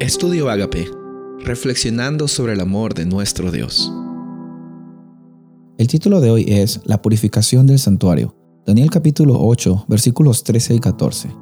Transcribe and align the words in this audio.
Estudio 0.00 0.48
Agape, 0.48 0.90
reflexionando 1.44 2.26
sobre 2.26 2.54
el 2.54 2.60
amor 2.60 2.94
de 2.94 3.04
nuestro 3.04 3.52
Dios. 3.52 3.92
El 5.76 5.88
título 5.88 6.22
de 6.22 6.30
hoy 6.30 6.46
es 6.48 6.80
La 6.84 7.02
purificación 7.02 7.66
del 7.66 7.78
santuario. 7.78 8.34
Daniel 8.66 8.88
capítulo 8.90 9.38
8, 9.38 9.84
versículos 9.88 10.42
13 10.42 10.76
y 10.76 10.78
14. 10.78 11.36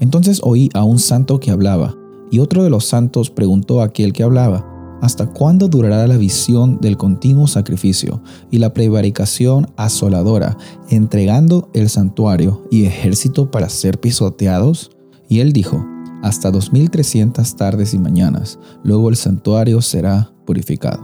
Entonces 0.00 0.40
oí 0.42 0.70
a 0.74 0.82
un 0.82 0.98
santo 0.98 1.38
que 1.38 1.52
hablaba, 1.52 1.94
y 2.32 2.40
otro 2.40 2.64
de 2.64 2.70
los 2.70 2.84
santos 2.84 3.30
preguntó 3.30 3.80
a 3.80 3.84
aquel 3.84 4.12
que 4.12 4.24
hablaba, 4.24 4.66
¿Hasta 5.00 5.28
cuándo 5.28 5.68
durará 5.68 6.04
la 6.08 6.16
visión 6.16 6.80
del 6.80 6.96
continuo 6.96 7.46
sacrificio 7.46 8.24
y 8.50 8.58
la 8.58 8.74
prevaricación 8.74 9.68
asoladora, 9.76 10.58
entregando 10.88 11.70
el 11.74 11.88
santuario 11.88 12.66
y 12.72 12.86
ejército 12.86 13.52
para 13.52 13.68
ser 13.68 14.00
pisoteados? 14.00 14.90
Y 15.28 15.38
él 15.38 15.52
dijo, 15.52 15.86
hasta 16.22 16.50
2300 16.50 17.56
tardes 17.56 17.94
y 17.94 17.98
mañanas. 17.98 18.58
Luego 18.84 19.10
el 19.10 19.16
santuario 19.16 19.80
será 19.80 20.32
purificado. 20.46 21.02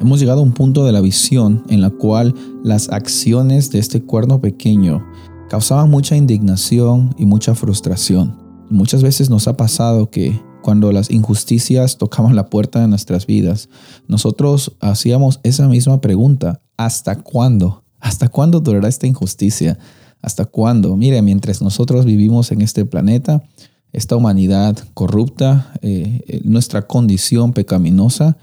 Hemos 0.00 0.20
llegado 0.20 0.40
a 0.40 0.44
un 0.44 0.52
punto 0.52 0.84
de 0.84 0.92
la 0.92 1.00
visión 1.00 1.64
en 1.68 1.80
la 1.80 1.90
cual 1.90 2.34
las 2.62 2.88
acciones 2.90 3.70
de 3.70 3.78
este 3.78 4.02
cuerno 4.02 4.40
pequeño 4.40 5.04
causaban 5.48 5.90
mucha 5.90 6.16
indignación 6.16 7.14
y 7.18 7.26
mucha 7.26 7.54
frustración. 7.54 8.36
Muchas 8.70 9.02
veces 9.02 9.30
nos 9.30 9.46
ha 9.46 9.56
pasado 9.56 10.10
que 10.10 10.40
cuando 10.62 10.92
las 10.92 11.10
injusticias 11.10 11.98
tocaban 11.98 12.34
la 12.34 12.48
puerta 12.48 12.80
de 12.80 12.88
nuestras 12.88 13.26
vidas, 13.26 13.68
nosotros 14.08 14.76
hacíamos 14.80 15.40
esa 15.42 15.68
misma 15.68 16.00
pregunta, 16.00 16.62
¿hasta 16.76 17.16
cuándo? 17.16 17.84
¿Hasta 18.00 18.28
cuándo 18.28 18.60
durará 18.60 18.88
esta 18.88 19.06
injusticia? 19.06 19.78
¿Hasta 20.22 20.46
cuándo? 20.46 20.96
Mire, 20.96 21.20
mientras 21.20 21.60
nosotros 21.60 22.06
vivimos 22.06 22.50
en 22.50 22.62
este 22.62 22.86
planeta, 22.86 23.42
esta 23.94 24.16
humanidad 24.16 24.76
corrupta, 24.92 25.72
eh, 25.80 26.20
eh, 26.26 26.40
nuestra 26.44 26.86
condición 26.86 27.52
pecaminosa, 27.52 28.36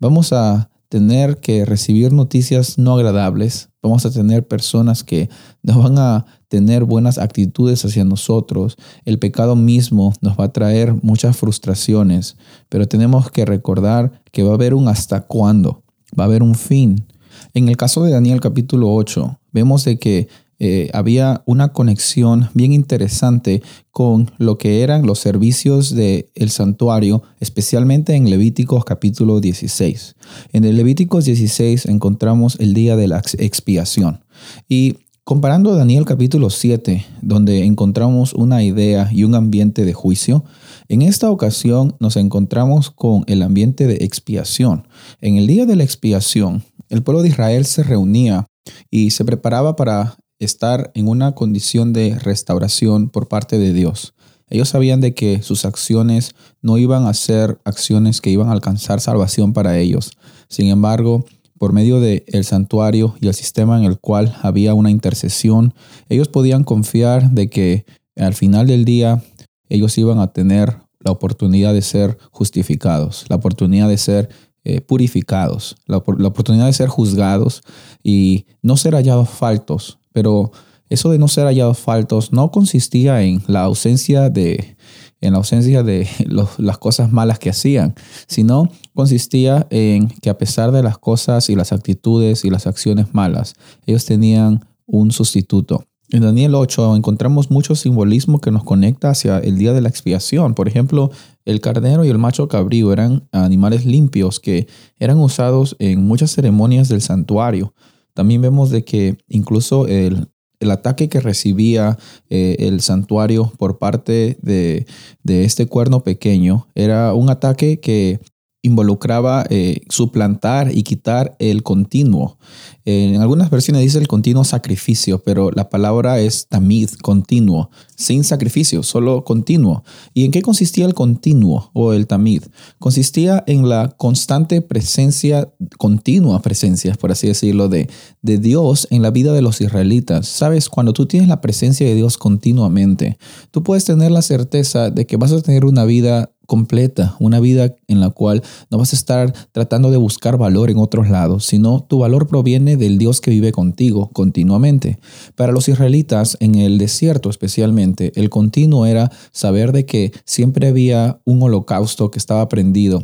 vamos 0.00 0.32
a 0.32 0.68
tener 0.88 1.38
que 1.38 1.64
recibir 1.64 2.12
noticias 2.12 2.76
no 2.76 2.94
agradables, 2.94 3.70
vamos 3.82 4.04
a 4.04 4.10
tener 4.10 4.46
personas 4.46 5.04
que 5.04 5.30
no 5.62 5.82
van 5.82 5.98
a 5.98 6.26
tener 6.48 6.84
buenas 6.84 7.18
actitudes 7.18 7.84
hacia 7.84 8.04
nosotros, 8.04 8.76
el 9.04 9.18
pecado 9.18 9.54
mismo 9.56 10.12
nos 10.20 10.38
va 10.38 10.46
a 10.46 10.52
traer 10.52 10.94
muchas 11.02 11.36
frustraciones, 11.36 12.36
pero 12.68 12.86
tenemos 12.86 13.30
que 13.30 13.44
recordar 13.44 14.22
que 14.32 14.42
va 14.42 14.50
a 14.50 14.54
haber 14.54 14.74
un 14.74 14.88
hasta 14.88 15.22
cuándo, 15.22 15.84
va 16.18 16.24
a 16.24 16.26
haber 16.26 16.42
un 16.42 16.54
fin. 16.56 17.06
En 17.54 17.68
el 17.68 17.76
caso 17.76 18.02
de 18.02 18.10
Daniel 18.10 18.40
capítulo 18.40 18.92
8, 18.92 19.38
vemos 19.52 19.84
de 19.84 19.98
que 19.98 20.28
eh, 20.58 20.90
había 20.94 21.42
una 21.44 21.72
conexión 21.72 22.48
bien 22.54 22.72
interesante 22.72 23.62
con 23.90 24.30
lo 24.38 24.56
que 24.56 24.82
eran 24.82 25.06
los 25.06 25.18
servicios 25.18 25.94
del 25.94 26.28
el 26.34 26.50
santuario, 26.50 27.22
especialmente 27.40 28.14
en 28.14 28.30
Levíticos 28.30 28.84
capítulo 28.84 29.40
16. 29.40 30.16
En 30.52 30.64
el 30.64 30.76
Levíticos 30.76 31.26
16 31.26 31.86
encontramos 31.86 32.56
el 32.58 32.72
día 32.72 32.96
de 32.96 33.08
la 33.08 33.22
expiación. 33.38 34.24
Y 34.68 34.96
comparando 35.24 35.74
Daniel 35.74 36.04
capítulo 36.04 36.50
7, 36.50 37.04
donde 37.20 37.64
encontramos 37.64 38.32
una 38.32 38.62
idea 38.62 39.10
y 39.12 39.24
un 39.24 39.34
ambiente 39.34 39.84
de 39.84 39.92
juicio, 39.92 40.44
en 40.88 41.02
esta 41.02 41.30
ocasión 41.30 41.96
nos 42.00 42.16
encontramos 42.16 42.90
con 42.90 43.24
el 43.26 43.42
ambiente 43.42 43.86
de 43.86 43.96
expiación. 43.96 44.86
En 45.20 45.36
el 45.36 45.46
día 45.46 45.66
de 45.66 45.76
la 45.76 45.84
expiación, 45.84 46.62
el 46.88 47.02
pueblo 47.02 47.22
de 47.22 47.28
Israel 47.28 47.64
se 47.64 47.82
reunía 47.82 48.46
y 48.90 49.10
se 49.10 49.24
preparaba 49.24 49.76
para 49.76 50.16
estar 50.38 50.90
en 50.94 51.08
una 51.08 51.32
condición 51.32 51.92
de 51.92 52.18
restauración 52.18 53.08
por 53.08 53.28
parte 53.28 53.58
de 53.58 53.72
Dios. 53.72 54.14
Ellos 54.48 54.68
sabían 54.68 55.00
de 55.00 55.14
que 55.14 55.42
sus 55.42 55.64
acciones 55.64 56.34
no 56.62 56.78
iban 56.78 57.06
a 57.06 57.14
ser 57.14 57.58
acciones 57.64 58.20
que 58.20 58.30
iban 58.30 58.48
a 58.48 58.52
alcanzar 58.52 59.00
salvación 59.00 59.52
para 59.52 59.78
ellos. 59.78 60.12
Sin 60.48 60.68
embargo, 60.68 61.24
por 61.58 61.72
medio 61.72 62.00
del 62.00 62.22
el 62.28 62.44
santuario 62.44 63.16
y 63.20 63.28
el 63.28 63.34
sistema 63.34 63.78
en 63.78 63.84
el 63.84 63.98
cual 63.98 64.36
había 64.42 64.74
una 64.74 64.90
intercesión, 64.90 65.74
ellos 66.08 66.28
podían 66.28 66.64
confiar 66.64 67.30
de 67.30 67.48
que 67.48 67.86
al 68.16 68.34
final 68.34 68.66
del 68.66 68.84
día 68.84 69.22
ellos 69.68 69.96
iban 69.98 70.20
a 70.20 70.32
tener 70.32 70.76
la 71.00 71.12
oportunidad 71.12 71.72
de 71.72 71.82
ser 71.82 72.18
justificados, 72.30 73.24
la 73.28 73.36
oportunidad 73.36 73.88
de 73.88 73.98
ser 73.98 74.28
eh, 74.64 74.80
purificados, 74.80 75.76
la, 75.86 75.98
oportunidad 75.98 76.66
de 76.66 76.72
ser 76.72 76.88
juzgados 76.88 77.62
y 78.02 78.46
no 78.62 78.76
ser 78.76 78.94
hallados 78.94 79.28
faltos, 79.28 79.98
pero 80.16 80.50
eso 80.88 81.10
de 81.10 81.18
no 81.18 81.28
ser 81.28 81.44
hallados 81.44 81.78
faltos 81.78 82.32
no 82.32 82.50
consistía 82.50 83.20
en 83.20 83.42
la 83.48 83.64
ausencia 83.64 84.30
de, 84.30 84.78
en 85.20 85.32
la 85.32 85.36
ausencia 85.36 85.82
de 85.82 86.08
las 86.56 86.78
cosas 86.78 87.12
malas 87.12 87.38
que 87.38 87.50
hacían, 87.50 87.94
sino 88.26 88.70
consistía 88.94 89.66
en 89.68 90.08
que 90.08 90.30
a 90.30 90.38
pesar 90.38 90.72
de 90.72 90.82
las 90.82 90.96
cosas 90.96 91.50
y 91.50 91.54
las 91.54 91.70
actitudes 91.70 92.46
y 92.46 92.50
las 92.50 92.66
acciones 92.66 93.12
malas, 93.12 93.56
ellos 93.84 94.06
tenían 94.06 94.64
un 94.86 95.10
sustituto. 95.10 95.84
En 96.08 96.22
Daniel 96.22 96.54
8 96.54 96.96
encontramos 96.96 97.50
mucho 97.50 97.74
simbolismo 97.74 98.40
que 98.40 98.50
nos 98.50 98.64
conecta 98.64 99.10
hacia 99.10 99.38
el 99.40 99.58
día 99.58 99.74
de 99.74 99.82
la 99.82 99.90
expiación. 99.90 100.54
Por 100.54 100.66
ejemplo, 100.66 101.10
el 101.44 101.60
carnero 101.60 102.06
y 102.06 102.08
el 102.08 102.16
macho 102.16 102.48
cabrío 102.48 102.90
eran 102.90 103.28
animales 103.32 103.84
limpios 103.84 104.40
que 104.40 104.66
eran 104.98 105.18
usados 105.18 105.76
en 105.78 106.06
muchas 106.06 106.30
ceremonias 106.30 106.88
del 106.88 107.02
santuario. 107.02 107.74
También 108.16 108.40
vemos 108.40 108.70
de 108.70 108.82
que 108.82 109.18
incluso 109.28 109.86
el, 109.86 110.26
ataque 110.70 111.10
que 111.10 111.20
recibía 111.20 111.98
eh, 112.30 112.56
el 112.60 112.80
santuario 112.80 113.52
por 113.58 113.78
parte 113.78 114.38
de, 114.40 114.86
de, 115.22 115.44
este 115.44 115.66
cuerno 115.66 116.02
pequeño 116.02 116.66
era 116.74 117.12
un 117.12 117.28
ataque 117.28 117.78
que 117.78 118.20
involucraba 118.66 119.46
eh, 119.48 119.80
suplantar 119.88 120.76
y 120.76 120.82
quitar 120.82 121.36
el 121.38 121.62
continuo. 121.62 122.36
En 122.84 123.20
algunas 123.20 123.50
versiones 123.50 123.82
dice 123.82 123.98
el 123.98 124.06
continuo 124.06 124.44
sacrificio, 124.44 125.20
pero 125.20 125.50
la 125.50 125.70
palabra 125.70 126.20
es 126.20 126.46
tamid, 126.46 126.90
continuo, 127.02 127.70
sin 127.96 128.22
sacrificio, 128.22 128.84
solo 128.84 129.24
continuo. 129.24 129.82
¿Y 130.14 130.24
en 130.24 130.30
qué 130.30 130.40
consistía 130.40 130.86
el 130.86 130.94
continuo 130.94 131.70
o 131.74 131.92
el 131.92 132.06
tamid? 132.06 132.44
Consistía 132.78 133.42
en 133.48 133.68
la 133.68 133.88
constante 133.96 134.62
presencia, 134.62 135.52
continua 135.78 136.42
presencia, 136.42 136.94
por 136.94 137.10
así 137.10 137.26
decirlo, 137.26 137.68
de, 137.68 137.88
de 138.22 138.38
Dios 138.38 138.86
en 138.90 139.02
la 139.02 139.10
vida 139.10 139.32
de 139.32 139.42
los 139.42 139.60
israelitas. 139.60 140.28
Sabes, 140.28 140.68
cuando 140.68 140.92
tú 140.92 141.06
tienes 141.06 141.28
la 141.28 141.40
presencia 141.40 141.86
de 141.88 141.94
Dios 141.96 142.16
continuamente, 142.16 143.18
tú 143.50 143.64
puedes 143.64 143.84
tener 143.84 144.12
la 144.12 144.22
certeza 144.22 144.90
de 144.90 145.06
que 145.06 145.16
vas 145.16 145.32
a 145.32 145.42
tener 145.42 145.64
una 145.64 145.84
vida 145.84 146.30
completa, 146.46 147.16
una 147.18 147.40
vida 147.40 147.74
en 147.88 148.00
la 148.00 148.10
cual 148.10 148.42
no 148.70 148.78
vas 148.78 148.92
a 148.92 148.96
estar 148.96 149.32
tratando 149.52 149.90
de 149.90 149.96
buscar 149.96 150.38
valor 150.38 150.70
en 150.70 150.78
otros 150.78 151.08
lados, 151.08 151.44
sino 151.44 151.80
tu 151.80 151.98
valor 151.98 152.26
proviene 152.26 152.76
del 152.76 152.98
Dios 152.98 153.20
que 153.20 153.30
vive 153.30 153.52
contigo 153.52 154.10
continuamente. 154.12 154.98
Para 155.34 155.52
los 155.52 155.68
israelitas 155.68 156.36
en 156.40 156.54
el 156.54 156.78
desierto 156.78 157.30
especialmente, 157.30 158.12
el 158.16 158.30
continuo 158.30 158.86
era 158.86 159.10
saber 159.32 159.72
de 159.72 159.86
que 159.86 160.12
siempre 160.24 160.68
había 160.68 161.20
un 161.24 161.42
holocausto 161.42 162.10
que 162.10 162.18
estaba 162.18 162.48
prendido 162.48 163.02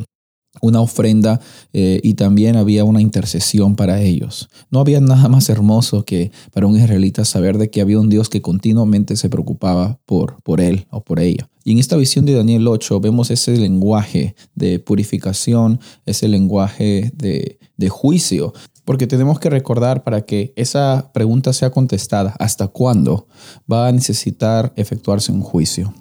una 0.63 0.79
ofrenda 0.79 1.41
eh, 1.73 1.99
y 2.03 2.13
también 2.13 2.55
había 2.55 2.85
una 2.85 3.01
intercesión 3.01 3.75
para 3.75 4.01
ellos. 4.01 4.49
No 4.71 4.79
había 4.79 5.01
nada 5.01 5.27
más 5.27 5.49
hermoso 5.49 6.05
que 6.05 6.31
para 6.53 6.67
un 6.67 6.77
israelita 6.77 7.25
saber 7.25 7.57
de 7.57 7.69
que 7.69 7.81
había 7.81 7.99
un 7.99 8.09
Dios 8.09 8.29
que 8.29 8.41
continuamente 8.41 9.17
se 9.17 9.29
preocupaba 9.29 9.99
por, 10.05 10.41
por 10.41 10.61
él 10.61 10.87
o 10.89 11.03
por 11.03 11.19
ella. 11.19 11.49
Y 11.65 11.73
en 11.73 11.79
esta 11.79 11.97
visión 11.97 12.25
de 12.25 12.33
Daniel 12.33 12.65
8 12.65 13.01
vemos 13.01 13.29
ese 13.29 13.57
lenguaje 13.57 14.35
de 14.55 14.79
purificación, 14.79 15.81
ese 16.05 16.29
lenguaje 16.29 17.11
de, 17.13 17.59
de 17.75 17.89
juicio, 17.89 18.53
porque 18.85 19.05
tenemos 19.05 19.39
que 19.41 19.49
recordar 19.49 20.03
para 20.03 20.21
que 20.21 20.53
esa 20.55 21.11
pregunta 21.13 21.51
sea 21.51 21.71
contestada, 21.71 22.35
¿hasta 22.39 22.69
cuándo 22.69 23.27
va 23.69 23.87
a 23.87 23.91
necesitar 23.91 24.71
efectuarse 24.77 25.33
un 25.33 25.41
juicio? 25.41 25.93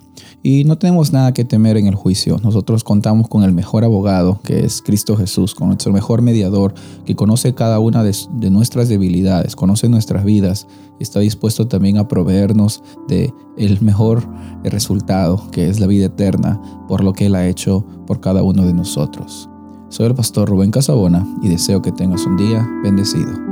Y 0.45 0.65
no 0.65 0.77
tenemos 0.77 1.13
nada 1.13 1.33
que 1.33 1.45
temer 1.45 1.77
en 1.77 1.87
el 1.87 1.95
juicio. 1.95 2.39
Nosotros 2.43 2.83
contamos 2.83 3.29
con 3.29 3.45
el 3.45 3.53
mejor 3.53 3.85
abogado, 3.85 4.41
que 4.43 4.65
es 4.65 4.83
Cristo 4.83 5.17
Jesús, 5.17 5.55
con 5.55 5.69
nuestro 5.69 5.93
mejor 5.93 6.21
mediador, 6.21 6.75
que 7.05 7.15
conoce 7.15 7.55
cada 7.55 7.79
una 7.79 8.03
de, 8.03 8.13
nuestras 8.51 8.89
debilidades, 8.89 9.55
conoce 9.55 9.89
nuestras 9.89 10.25
vidas 10.25 10.67
y 10.99 11.05
está 11.05 11.21
dispuesto 11.21 11.69
también 11.69 11.97
a 11.99 12.09
proveernos 12.09 12.83
de 13.07 13.33
el 13.57 13.81
mejor 13.83 14.27
resultado, 14.65 15.49
que 15.53 15.69
es 15.69 15.79
la 15.79 15.87
vida 15.87 16.07
eterna, 16.07 16.61
por 16.89 17.05
lo 17.05 17.13
que 17.13 17.27
Él 17.27 17.37
ha 17.37 17.47
hecho 17.47 17.87
por 18.07 18.21
cada 18.21 18.43
uno 18.43 18.67
de 18.67 18.75
nosotros. 18.75 19.49
Soy 19.91 20.07
el 20.07 20.15
pastor 20.15 20.49
Rubén 20.49 20.73
Casabona 20.73 21.25
y 21.43 21.49
deseo 21.51 21.83
que 21.83 21.93
tengas 21.93 22.27
un 22.27 22.37
día 22.37 22.67
bendecido. 22.83 23.52